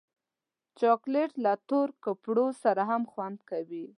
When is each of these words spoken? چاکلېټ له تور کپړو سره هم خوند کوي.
چاکلېټ 0.79 1.31
له 1.43 1.53
تور 1.69 1.87
کپړو 2.03 2.47
سره 2.63 2.81
هم 2.89 3.03
خوند 3.11 3.37
کوي. 3.49 3.85